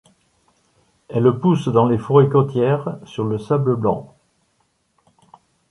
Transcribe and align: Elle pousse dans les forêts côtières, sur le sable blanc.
Elle 1.09 1.31
pousse 1.33 1.67
dans 1.67 1.85
les 1.85 1.99
forêts 1.99 2.27
côtières, 2.27 2.97
sur 3.05 3.23
le 3.23 3.37
sable 3.37 3.75
blanc. 3.75 4.15